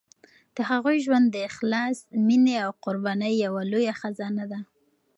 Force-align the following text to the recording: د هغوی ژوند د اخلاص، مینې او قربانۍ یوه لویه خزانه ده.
د 0.55 0.57
هغوی 0.69 0.97
ژوند 1.05 1.25
د 1.31 1.37
اخلاص، 1.49 1.97
مینې 2.27 2.55
او 2.65 2.71
قربانۍ 2.83 3.33
یوه 3.45 3.61
لویه 3.71 3.93
خزانه 4.01 4.45
ده. 4.51 4.59